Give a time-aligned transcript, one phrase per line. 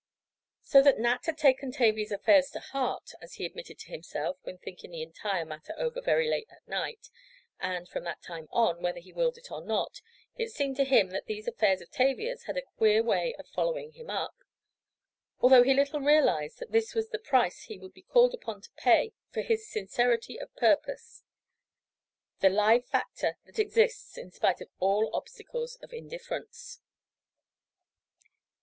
[0.63, 4.57] So that Nat had taken Tavia's affairs "to heart" as he admitted to himself, when
[4.57, 7.11] thinking the entire matter over very late that night,
[7.59, 10.01] and, from that time on, whether he willed or not,
[10.37, 13.91] it seemed to him that these affairs of Tavia's had a queer way of "following
[13.91, 14.35] him up,"
[15.39, 18.71] although he little realized that this was the price he would be called upon to
[18.77, 25.75] pay for his sincerity of purpose—the live factor that exists in spite of all obstacles
[25.75, 26.79] of indifference.